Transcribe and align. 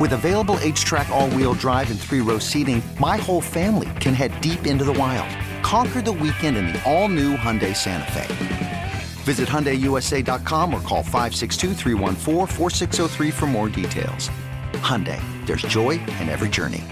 With 0.00 0.12
available 0.14 0.56
HTRAC, 0.56 1.08
all 1.10 1.30
wheel 1.30 1.54
drive, 1.54 1.90
and 1.90 2.00
three 2.00 2.20
row 2.20 2.38
seating, 2.38 2.82
my 2.98 3.16
whole 3.18 3.40
family 3.40 3.90
can 4.00 4.14
head 4.14 4.40
deep 4.40 4.66
into 4.66 4.84
the 4.84 4.92
wild. 4.92 5.28
Conquer 5.62 6.00
the 6.02 6.12
weekend 6.12 6.56
in 6.56 6.66
the 6.68 6.82
all 6.90 7.08
new 7.08 7.36
Hyundai 7.36 7.76
Santa 7.76 8.10
Fe. 8.10 8.92
Visit 9.22 9.48
HyundaiUSA.com 9.48 10.74
or 10.74 10.80
call 10.80 11.02
562 11.02 11.74
for 13.30 13.46
more 13.46 13.68
details. 13.68 14.30
Hyundai, 14.72 15.20
there's 15.46 15.62
joy 15.62 15.90
in 15.90 16.28
every 16.28 16.48
journey. 16.48 16.82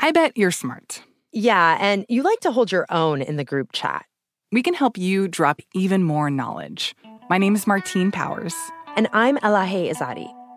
I 0.00 0.10
bet 0.10 0.36
you're 0.36 0.50
smart. 0.50 1.02
Yeah, 1.32 1.78
and 1.80 2.04
you 2.08 2.22
like 2.22 2.40
to 2.40 2.50
hold 2.50 2.72
your 2.72 2.86
own 2.90 3.22
in 3.22 3.36
the 3.36 3.44
group 3.44 3.70
chat. 3.72 4.04
We 4.52 4.62
can 4.62 4.74
help 4.74 4.98
you 4.98 5.28
drop 5.28 5.60
even 5.74 6.02
more 6.02 6.30
knowledge. 6.30 6.94
My 7.30 7.38
name 7.38 7.54
is 7.54 7.66
Martine 7.66 8.10
Powers. 8.10 8.54
And 8.96 9.08
I'm 9.12 9.38
Elahe 9.38 9.90
Izadi. 9.90 10.34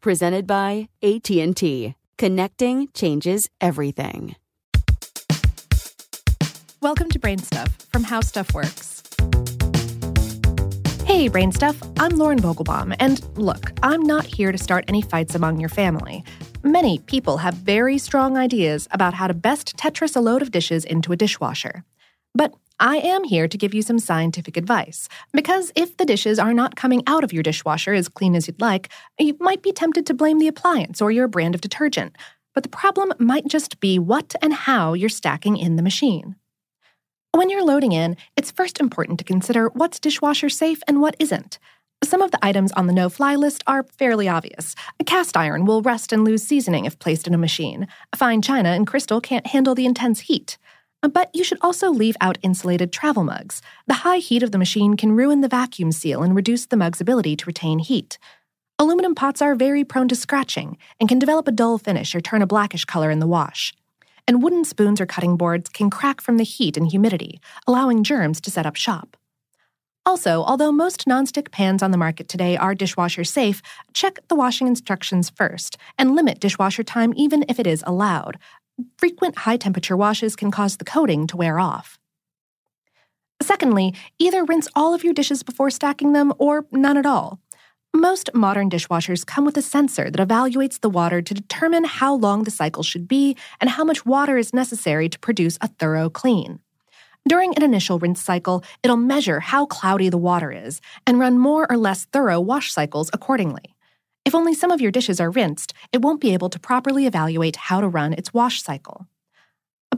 presented 0.00 0.46
by 0.46 0.88
AT&T. 1.02 1.94
Connecting 2.16 2.88
changes 2.94 3.48
everything. 3.60 4.36
Welcome 6.80 7.10
to 7.10 7.18
Brain 7.18 7.38
Stuff 7.38 7.76
from 7.90 8.04
How 8.04 8.20
Stuff 8.20 8.54
Works. 8.54 9.02
Hey, 11.04 11.28
Brain 11.28 11.52
Stuff, 11.52 11.76
I'm 11.98 12.16
Lauren 12.16 12.38
Vogelbaum, 12.38 12.94
and 13.00 13.20
look, 13.36 13.72
I'm 13.82 14.02
not 14.02 14.26
here 14.26 14.52
to 14.52 14.58
start 14.58 14.84
any 14.88 15.02
fights 15.02 15.34
among 15.34 15.58
your 15.58 15.70
family. 15.70 16.22
Many 16.62 16.98
people 16.98 17.38
have 17.38 17.54
very 17.54 17.98
strong 17.98 18.36
ideas 18.36 18.86
about 18.90 19.14
how 19.14 19.26
to 19.26 19.34
best 19.34 19.76
Tetris 19.76 20.16
a 20.16 20.20
load 20.20 20.42
of 20.42 20.50
dishes 20.50 20.84
into 20.84 21.12
a 21.12 21.16
dishwasher. 21.16 21.82
But 22.34 22.54
I 22.80 22.98
am 22.98 23.24
here 23.24 23.48
to 23.48 23.58
give 23.58 23.74
you 23.74 23.82
some 23.82 23.98
scientific 23.98 24.56
advice. 24.56 25.08
Because 25.32 25.72
if 25.74 25.96
the 25.96 26.04
dishes 26.04 26.38
are 26.38 26.54
not 26.54 26.76
coming 26.76 27.02
out 27.08 27.24
of 27.24 27.32
your 27.32 27.42
dishwasher 27.42 27.92
as 27.92 28.08
clean 28.08 28.36
as 28.36 28.46
you'd 28.46 28.60
like, 28.60 28.88
you 29.18 29.36
might 29.40 29.62
be 29.62 29.72
tempted 29.72 30.06
to 30.06 30.14
blame 30.14 30.38
the 30.38 30.46
appliance 30.46 31.02
or 31.02 31.10
your 31.10 31.26
brand 31.26 31.56
of 31.56 31.60
detergent. 31.60 32.14
But 32.54 32.62
the 32.62 32.68
problem 32.68 33.12
might 33.18 33.48
just 33.48 33.80
be 33.80 33.98
what 33.98 34.34
and 34.40 34.52
how 34.52 34.92
you're 34.92 35.08
stacking 35.08 35.56
in 35.56 35.76
the 35.76 35.82
machine. 35.82 36.36
When 37.32 37.50
you're 37.50 37.64
loading 37.64 37.92
in, 37.92 38.16
it's 38.36 38.52
first 38.52 38.80
important 38.80 39.18
to 39.18 39.24
consider 39.24 39.68
what's 39.70 40.00
dishwasher 40.00 40.48
safe 40.48 40.80
and 40.86 41.00
what 41.00 41.16
isn't. 41.18 41.58
Some 42.04 42.22
of 42.22 42.30
the 42.30 42.44
items 42.44 42.70
on 42.72 42.86
the 42.86 42.92
no 42.92 43.08
fly 43.08 43.34
list 43.34 43.64
are 43.66 43.82
fairly 43.82 44.28
obvious. 44.28 44.76
A 45.00 45.04
cast 45.04 45.36
iron 45.36 45.66
will 45.66 45.82
rust 45.82 46.12
and 46.12 46.24
lose 46.24 46.44
seasoning 46.44 46.84
if 46.84 46.98
placed 47.00 47.26
in 47.26 47.34
a 47.34 47.38
machine. 47.38 47.88
Fine 48.14 48.42
china 48.42 48.68
and 48.68 48.86
crystal 48.86 49.20
can't 49.20 49.48
handle 49.48 49.74
the 49.74 49.84
intense 49.84 50.20
heat. 50.20 50.58
But 51.02 51.30
you 51.32 51.44
should 51.44 51.58
also 51.60 51.90
leave 51.90 52.16
out 52.20 52.38
insulated 52.42 52.92
travel 52.92 53.22
mugs. 53.22 53.62
The 53.86 53.94
high 53.94 54.18
heat 54.18 54.42
of 54.42 54.50
the 54.50 54.58
machine 54.58 54.96
can 54.96 55.12
ruin 55.12 55.40
the 55.40 55.48
vacuum 55.48 55.92
seal 55.92 56.22
and 56.22 56.34
reduce 56.34 56.66
the 56.66 56.76
mug's 56.76 57.00
ability 57.00 57.36
to 57.36 57.46
retain 57.46 57.78
heat. 57.78 58.18
Aluminum 58.80 59.14
pots 59.14 59.40
are 59.40 59.54
very 59.54 59.84
prone 59.84 60.08
to 60.08 60.16
scratching 60.16 60.76
and 60.98 61.08
can 61.08 61.18
develop 61.18 61.46
a 61.46 61.52
dull 61.52 61.78
finish 61.78 62.14
or 62.14 62.20
turn 62.20 62.42
a 62.42 62.46
blackish 62.46 62.84
color 62.84 63.10
in 63.10 63.20
the 63.20 63.26
wash. 63.26 63.74
And 64.26 64.42
wooden 64.42 64.64
spoons 64.64 65.00
or 65.00 65.06
cutting 65.06 65.36
boards 65.36 65.70
can 65.70 65.88
crack 65.88 66.20
from 66.20 66.36
the 66.36 66.44
heat 66.44 66.76
and 66.76 66.86
humidity, 66.86 67.40
allowing 67.66 68.04
germs 68.04 68.40
to 68.42 68.50
set 68.50 68.66
up 68.66 68.76
shop. 68.76 69.16
Also, 70.04 70.42
although 70.42 70.72
most 70.72 71.06
nonstick 71.06 71.50
pans 71.50 71.82
on 71.82 71.90
the 71.90 71.98
market 71.98 72.28
today 72.28 72.56
are 72.56 72.74
dishwasher 72.74 73.24
safe, 73.24 73.62
check 73.92 74.18
the 74.28 74.34
washing 74.34 74.66
instructions 74.66 75.28
first 75.30 75.76
and 75.96 76.14
limit 76.14 76.40
dishwasher 76.40 76.82
time 76.82 77.12
even 77.16 77.44
if 77.48 77.58
it 77.58 77.66
is 77.66 77.84
allowed, 77.86 78.38
frequent 78.96 79.38
high 79.38 79.56
temperature 79.56 79.96
washes 79.96 80.36
can 80.36 80.50
cause 80.50 80.76
the 80.76 80.84
coating 80.84 81.26
to 81.28 81.36
wear 81.36 81.58
off. 81.58 81.98
Secondly, 83.40 83.94
either 84.18 84.44
rinse 84.44 84.68
all 84.74 84.94
of 84.94 85.04
your 85.04 85.14
dishes 85.14 85.42
before 85.42 85.70
stacking 85.70 86.12
them 86.12 86.32
or 86.38 86.66
none 86.72 86.96
at 86.96 87.06
all. 87.06 87.40
Most 87.94 88.30
modern 88.34 88.68
dishwashers 88.68 89.24
come 89.24 89.44
with 89.44 89.56
a 89.56 89.62
sensor 89.62 90.10
that 90.10 90.28
evaluates 90.28 90.80
the 90.80 90.90
water 90.90 91.22
to 91.22 91.34
determine 91.34 91.84
how 91.84 92.14
long 92.14 92.44
the 92.44 92.50
cycle 92.50 92.82
should 92.82 93.08
be 93.08 93.36
and 93.60 93.70
how 93.70 93.84
much 93.84 94.04
water 94.04 94.36
is 94.36 94.52
necessary 94.52 95.08
to 95.08 95.18
produce 95.18 95.56
a 95.60 95.68
thorough 95.68 96.10
clean. 96.10 96.60
During 97.26 97.54
an 97.54 97.62
initial 97.62 97.98
rinse 97.98 98.22
cycle, 98.22 98.62
it'll 98.82 98.96
measure 98.96 99.40
how 99.40 99.66
cloudy 99.66 100.08
the 100.08 100.18
water 100.18 100.52
is 100.52 100.80
and 101.06 101.18
run 101.18 101.38
more 101.38 101.70
or 101.70 101.76
less 101.76 102.04
thorough 102.06 102.40
wash 102.40 102.72
cycles 102.72 103.10
accordingly. 103.12 103.74
If 104.28 104.34
only 104.34 104.52
some 104.52 104.70
of 104.70 104.82
your 104.82 104.90
dishes 104.90 105.20
are 105.20 105.30
rinsed, 105.30 105.72
it 105.90 106.02
won't 106.02 106.20
be 106.20 106.34
able 106.34 106.50
to 106.50 106.58
properly 106.58 107.06
evaluate 107.06 107.56
how 107.56 107.80
to 107.80 107.88
run 107.88 108.12
its 108.12 108.34
wash 108.34 108.62
cycle. 108.62 109.06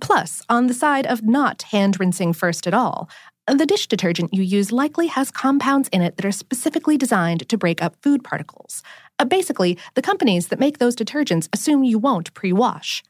Plus, 0.00 0.42
on 0.48 0.66
the 0.66 0.74
side 0.74 1.06
of 1.06 1.22
not 1.22 1.62
hand 1.62 2.00
rinsing 2.00 2.32
first 2.32 2.66
at 2.66 2.74
all, 2.74 3.08
the 3.46 3.64
dish 3.64 3.86
detergent 3.86 4.34
you 4.34 4.42
use 4.42 4.72
likely 4.72 5.06
has 5.06 5.30
compounds 5.30 5.88
in 5.90 6.02
it 6.02 6.16
that 6.16 6.26
are 6.26 6.32
specifically 6.32 6.96
designed 6.98 7.48
to 7.48 7.56
break 7.56 7.80
up 7.80 8.02
food 8.02 8.24
particles. 8.24 8.82
Uh, 9.20 9.24
basically, 9.24 9.78
the 9.94 10.02
companies 10.02 10.48
that 10.48 10.58
make 10.58 10.78
those 10.78 10.96
detergents 10.96 11.48
assume 11.52 11.84
you 11.84 11.96
won't 11.96 12.34
pre 12.34 12.52
wash. 12.52 13.04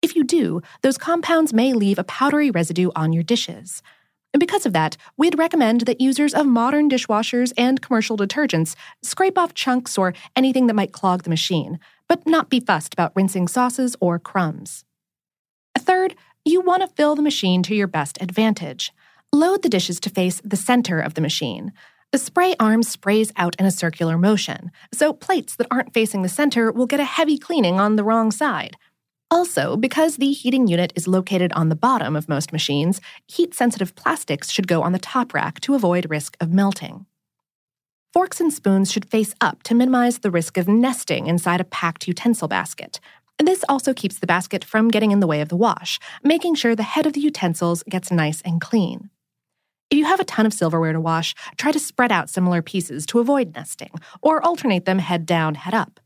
If 0.00 0.14
you 0.14 0.22
do, 0.22 0.62
those 0.82 0.96
compounds 0.96 1.52
may 1.52 1.72
leave 1.72 1.98
a 1.98 2.04
powdery 2.04 2.52
residue 2.52 2.92
on 2.94 3.12
your 3.12 3.24
dishes. 3.24 3.82
And 4.32 4.40
because 4.40 4.64
of 4.64 4.72
that, 4.72 4.96
we'd 5.16 5.38
recommend 5.38 5.82
that 5.82 6.00
users 6.00 6.32
of 6.32 6.46
modern 6.46 6.88
dishwashers 6.88 7.52
and 7.56 7.82
commercial 7.82 8.16
detergents 8.16 8.74
scrape 9.02 9.36
off 9.36 9.54
chunks 9.54 9.98
or 9.98 10.14
anything 10.34 10.66
that 10.66 10.74
might 10.74 10.92
clog 10.92 11.22
the 11.22 11.30
machine, 11.30 11.78
but 12.08 12.26
not 12.26 12.48
be 12.48 12.60
fussed 12.60 12.94
about 12.94 13.12
rinsing 13.14 13.48
sauces 13.48 13.94
or 14.00 14.18
crumbs. 14.18 14.84
Third, 15.78 16.14
you 16.44 16.60
want 16.60 16.82
to 16.82 16.88
fill 16.88 17.14
the 17.14 17.22
machine 17.22 17.62
to 17.64 17.74
your 17.74 17.86
best 17.86 18.18
advantage. 18.20 18.92
Load 19.32 19.62
the 19.62 19.68
dishes 19.68 20.00
to 20.00 20.10
face 20.10 20.40
the 20.44 20.56
center 20.56 21.00
of 21.00 21.14
the 21.14 21.20
machine. 21.20 21.72
The 22.10 22.18
spray 22.18 22.54
arm 22.60 22.82
sprays 22.82 23.32
out 23.36 23.56
in 23.58 23.64
a 23.64 23.70
circular 23.70 24.18
motion, 24.18 24.70
so 24.92 25.12
plates 25.12 25.56
that 25.56 25.66
aren't 25.70 25.94
facing 25.94 26.22
the 26.22 26.28
center 26.28 26.70
will 26.70 26.86
get 26.86 27.00
a 27.00 27.04
heavy 27.04 27.38
cleaning 27.38 27.80
on 27.80 27.96
the 27.96 28.04
wrong 28.04 28.30
side. 28.30 28.76
Also, 29.32 29.78
because 29.78 30.18
the 30.18 30.30
heating 30.30 30.66
unit 30.66 30.92
is 30.94 31.08
located 31.08 31.50
on 31.54 31.70
the 31.70 31.74
bottom 31.74 32.14
of 32.16 32.28
most 32.28 32.52
machines, 32.52 33.00
heat 33.26 33.54
sensitive 33.54 33.94
plastics 33.94 34.50
should 34.50 34.68
go 34.68 34.82
on 34.82 34.92
the 34.92 34.98
top 34.98 35.32
rack 35.32 35.58
to 35.58 35.74
avoid 35.74 36.10
risk 36.10 36.36
of 36.38 36.52
melting. 36.52 37.06
Forks 38.12 38.42
and 38.42 38.52
spoons 38.52 38.92
should 38.92 39.06
face 39.06 39.34
up 39.40 39.62
to 39.62 39.74
minimize 39.74 40.18
the 40.18 40.30
risk 40.30 40.58
of 40.58 40.68
nesting 40.68 41.28
inside 41.28 41.62
a 41.62 41.64
packed 41.64 42.06
utensil 42.06 42.46
basket. 42.46 43.00
This 43.38 43.64
also 43.70 43.94
keeps 43.94 44.18
the 44.18 44.26
basket 44.26 44.66
from 44.66 44.88
getting 44.88 45.12
in 45.12 45.20
the 45.20 45.26
way 45.26 45.40
of 45.40 45.48
the 45.48 45.56
wash, 45.56 45.98
making 46.22 46.54
sure 46.54 46.76
the 46.76 46.82
head 46.82 47.06
of 47.06 47.14
the 47.14 47.20
utensils 47.20 47.82
gets 47.84 48.12
nice 48.12 48.42
and 48.42 48.60
clean. 48.60 49.08
If 49.90 49.96
you 49.96 50.04
have 50.04 50.20
a 50.20 50.24
ton 50.24 50.44
of 50.44 50.52
silverware 50.52 50.92
to 50.92 51.00
wash, 51.00 51.34
try 51.56 51.72
to 51.72 51.78
spread 51.78 52.12
out 52.12 52.28
similar 52.28 52.60
pieces 52.60 53.06
to 53.06 53.18
avoid 53.18 53.54
nesting, 53.54 53.92
or 54.20 54.44
alternate 54.44 54.84
them 54.84 54.98
head 54.98 55.24
down, 55.24 55.54
head 55.54 55.72
up. 55.72 56.00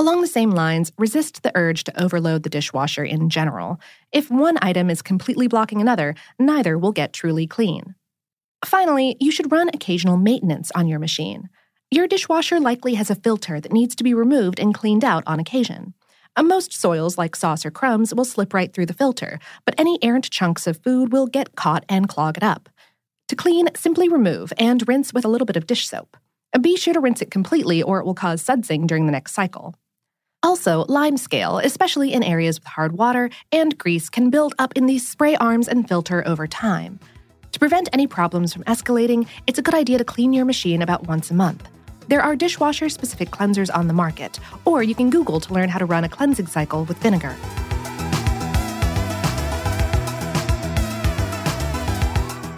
Along 0.00 0.22
the 0.22 0.26
same 0.26 0.52
lines, 0.52 0.92
resist 0.96 1.42
the 1.42 1.52
urge 1.54 1.84
to 1.84 2.02
overload 2.02 2.42
the 2.42 2.48
dishwasher 2.48 3.04
in 3.04 3.28
general. 3.28 3.78
If 4.12 4.30
one 4.30 4.56
item 4.62 4.88
is 4.88 5.02
completely 5.02 5.46
blocking 5.46 5.82
another, 5.82 6.14
neither 6.38 6.78
will 6.78 6.92
get 6.92 7.12
truly 7.12 7.46
clean. 7.46 7.94
Finally, 8.64 9.18
you 9.20 9.30
should 9.30 9.52
run 9.52 9.68
occasional 9.68 10.16
maintenance 10.16 10.70
on 10.74 10.88
your 10.88 11.00
machine. 11.00 11.50
Your 11.90 12.08
dishwasher 12.08 12.58
likely 12.58 12.94
has 12.94 13.10
a 13.10 13.14
filter 13.14 13.60
that 13.60 13.74
needs 13.74 13.94
to 13.96 14.02
be 14.02 14.14
removed 14.14 14.58
and 14.58 14.72
cleaned 14.72 15.04
out 15.04 15.22
on 15.26 15.38
occasion. 15.38 15.92
Uh, 16.34 16.44
most 16.44 16.72
soils, 16.72 17.18
like 17.18 17.36
sauce 17.36 17.66
or 17.66 17.70
crumbs, 17.70 18.14
will 18.14 18.24
slip 18.24 18.54
right 18.54 18.72
through 18.72 18.86
the 18.86 18.94
filter, 18.94 19.38
but 19.66 19.74
any 19.76 19.98
errant 20.02 20.30
chunks 20.30 20.66
of 20.66 20.82
food 20.82 21.12
will 21.12 21.26
get 21.26 21.56
caught 21.56 21.84
and 21.90 22.08
clog 22.08 22.38
it 22.38 22.42
up. 22.42 22.70
To 23.28 23.36
clean, 23.36 23.68
simply 23.76 24.08
remove 24.08 24.50
and 24.56 24.88
rinse 24.88 25.12
with 25.12 25.26
a 25.26 25.28
little 25.28 25.44
bit 25.44 25.58
of 25.58 25.66
dish 25.66 25.86
soap. 25.86 26.16
Uh, 26.54 26.58
be 26.58 26.74
sure 26.74 26.94
to 26.94 27.00
rinse 27.00 27.20
it 27.20 27.30
completely 27.30 27.82
or 27.82 27.98
it 27.98 28.06
will 28.06 28.14
cause 28.14 28.42
sudsing 28.42 28.86
during 28.86 29.04
the 29.04 29.12
next 29.12 29.34
cycle. 29.34 29.74
Also, 30.42 30.86
lime 30.88 31.18
scale, 31.18 31.58
especially 31.58 32.14
in 32.14 32.22
areas 32.22 32.58
with 32.58 32.66
hard 32.66 32.92
water 32.92 33.28
and 33.52 33.76
grease, 33.76 34.08
can 34.08 34.30
build 34.30 34.54
up 34.58 34.72
in 34.74 34.86
these 34.86 35.06
spray 35.06 35.36
arms 35.36 35.68
and 35.68 35.86
filter 35.86 36.26
over 36.26 36.46
time. 36.46 36.98
To 37.52 37.58
prevent 37.58 37.90
any 37.92 38.06
problems 38.06 38.54
from 38.54 38.64
escalating, 38.64 39.28
it's 39.46 39.58
a 39.58 39.62
good 39.62 39.74
idea 39.74 39.98
to 39.98 40.04
clean 40.04 40.32
your 40.32 40.46
machine 40.46 40.80
about 40.80 41.06
once 41.06 41.30
a 41.30 41.34
month. 41.34 41.68
There 42.08 42.22
are 42.22 42.34
dishwasher 42.36 42.88
specific 42.88 43.30
cleansers 43.30 43.68
on 43.74 43.86
the 43.86 43.92
market, 43.92 44.40
or 44.64 44.82
you 44.82 44.94
can 44.94 45.10
Google 45.10 45.40
to 45.40 45.52
learn 45.52 45.68
how 45.68 45.78
to 45.78 45.84
run 45.84 46.04
a 46.04 46.08
cleansing 46.08 46.46
cycle 46.46 46.86
with 46.86 46.96
vinegar. 46.98 47.36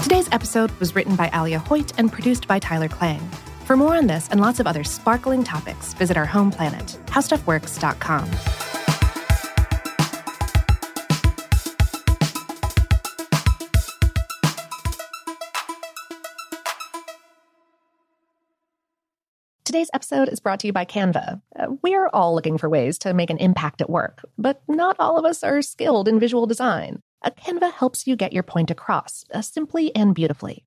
Today's 0.03 0.29
episode 0.31 0.71
was 0.79 0.95
written 0.95 1.17
by 1.17 1.31
Alia 1.35 1.59
Hoyt 1.59 1.99
and 1.99 2.13
produced 2.13 2.47
by 2.47 2.61
Tyler 2.61 2.89
Klang. 2.89 3.29
For 3.65 3.77
more 3.77 3.95
on 3.97 4.07
this 4.07 4.29
and 4.31 4.41
lots 4.41 4.61
of 4.61 4.67
other 4.67 4.85
sparkling 4.85 5.45
topics, 5.45 5.95
visit 5.95 6.17
our 6.17 6.27
home 6.27 6.51
planet, 6.51 6.99
howstuffworks.com. 7.07 8.31
Today's 19.65 19.91
episode 19.95 20.29
is 20.29 20.41
brought 20.41 20.61
to 20.61 20.67
you 20.67 20.73
by 20.73 20.85
Canva. 20.85 21.41
Uh, 21.57 21.67
we're 21.83 22.09
all 22.09 22.35
looking 22.35 22.59
for 22.59 22.69
ways 22.69 22.99
to 22.99 23.15
make 23.15 23.31
an 23.31 23.39
impact 23.39 23.81
at 23.81 23.89
work, 23.89 24.23
but 24.37 24.61
not 24.69 24.97
all 24.99 25.19
of 25.19 25.25
us 25.25 25.43
are 25.43 25.63
skilled 25.63 26.09
in 26.09 26.19
visual 26.21 26.47
design. 26.47 27.01
Uh, 27.23 27.31
Canva 27.31 27.73
helps 27.73 28.07
you 28.07 28.17
get 28.17 28.33
your 28.33 28.43
point 28.43 28.71
across, 28.71 29.25
uh, 29.33 29.41
simply 29.41 29.95
and 29.95 30.15
beautifully. 30.15 30.67